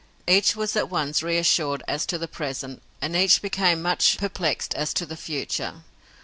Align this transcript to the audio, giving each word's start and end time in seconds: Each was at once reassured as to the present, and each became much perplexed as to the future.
Each 0.25 0.55
was 0.55 0.75
at 0.75 0.89
once 0.89 1.21
reassured 1.21 1.83
as 1.87 2.07
to 2.07 2.17
the 2.17 2.27
present, 2.27 2.81
and 3.03 3.15
each 3.15 3.39
became 3.39 3.83
much 3.83 4.17
perplexed 4.17 4.73
as 4.73 4.95
to 4.95 5.05
the 5.05 5.15
future. 5.15 5.83